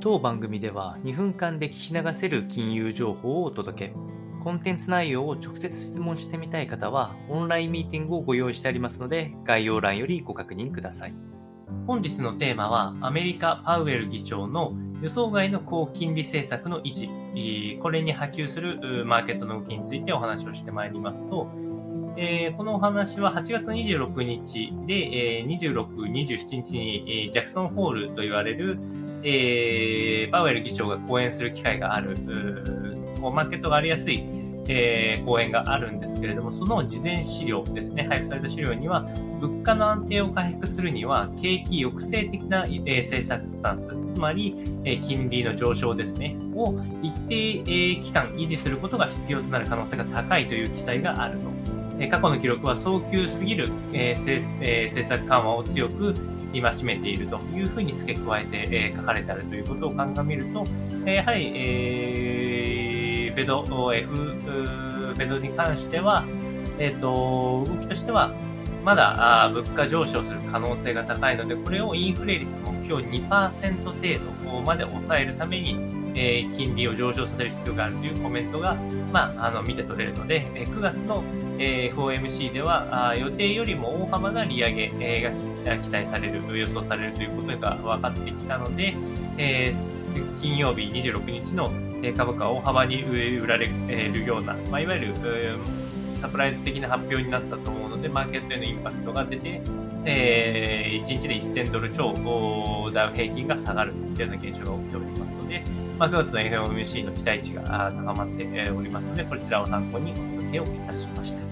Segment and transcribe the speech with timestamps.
[0.00, 3.94] 当番組では2分間で聞き流せる金融情報をお届け。
[4.44, 11.14] コンテンツ内容を直接質問してみたい方は、オンラインミーティングをご用意してありますので、概要欄よりご確認ください。
[11.88, 14.72] 本日のテーマは、アメリカ・パウエル議長の
[15.02, 21.50] 予想外の高金利政策の維持、これに波及するマーケットの動きについてお話をしてまいりますと、
[22.56, 24.94] このお話は8月26日で、
[25.40, 28.78] えー、26、27日に、ジャクソンホールと言われる、
[29.22, 32.16] えー、パウエル議長が講演する機会がある、
[33.20, 34.24] マーケットがありやすい、
[34.68, 39.02] えー、講演があるんですけれども、その事前資料ですね、配布された資料には、
[39.40, 51.46] 物価の安定を回復するには、景気抑制的な、えー、政策スタンス、つまり、えー、金利の上昇ですね、を一定、えー、期間維持することが必要となる可能性が高いという記載があると。
[52.06, 56.14] 過去の記録は早急すぎる、ええー、政策緩和を強く
[56.52, 60.64] 戒めているというふうに付け加えて、えー、書かれてあるということを鑑みると、
[61.06, 66.24] えやはり、えー、フェド、F、フェドに関しては、
[66.78, 68.32] えーと、動きとしては、
[68.84, 75.76] まだあ物価上昇する可能性が高いので、これをインフレ率目標2%程度まで抑えるために、
[76.14, 78.74] えー、金利を上昇させる必要があるというコメントが、
[79.12, 81.22] まあ、あの見て取れるので、え9月の、
[81.58, 85.22] え、FOMC ではあ予定よりも大幅な利上げ、え、
[85.64, 88.94] が期待される、予想されるということが分かってきたので、
[89.36, 91.70] えー、金曜日26日の
[92.16, 95.14] 株価は大幅に売られるような、まあ、いわゆる
[96.18, 99.60] サプライズ的な発表になったと思うので、マーケットへのインパクトが出て、
[100.04, 105.64] えー、1日で1000ドル超ダウ平均が下がるというような現象が起きておりますので、
[105.98, 111.47] まあ、9月の FOMC の期待値が高まっておりますので、こちらを参考にお届けをいたしました。